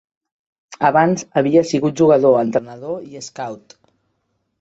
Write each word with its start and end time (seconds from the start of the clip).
Abans 0.87 1.23
havia 1.41 1.61
sigut 1.71 2.01
jugador, 2.01 2.39
entrenador 2.47 3.05
i 3.11 3.21
scout. 3.27 3.77